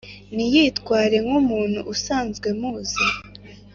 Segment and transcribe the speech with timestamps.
[0.33, 3.03] ,ntiyitware nk’umuntu usanzwe muzi